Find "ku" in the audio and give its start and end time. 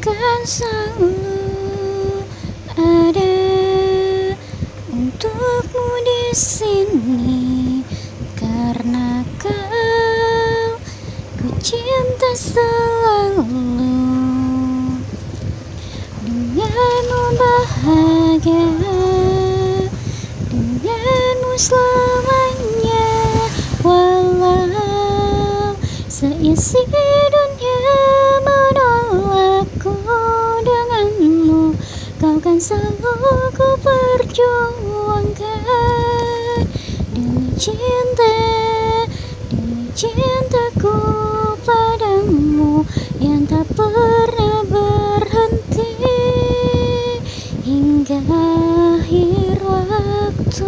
11.36-11.52, 33.52-33.68